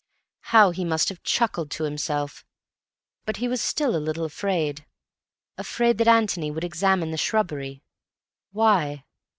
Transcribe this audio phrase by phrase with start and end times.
[0.45, 2.43] How he must have chuckled to himself!
[3.23, 4.87] But he was still a little afraid.
[5.59, 7.83] Afraid that Antony would examine the shrubbery.
[8.51, 9.03] Why?